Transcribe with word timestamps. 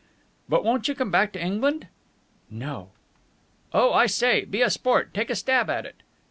"But 0.49 0.65
won't 0.65 0.87
you 0.87 0.95
come 0.95 1.11
back 1.11 1.31
to 1.33 1.39
England?" 1.39 1.85
"No." 2.49 2.89
"Oh, 3.71 3.93
I 3.93 4.07
say! 4.07 4.45
Be 4.45 4.63
a 4.63 4.71
sport! 4.71 5.13
Take 5.13 5.29
a 5.29 5.35
stab 5.35 5.69
at 5.69 5.85
it!" 5.85 5.97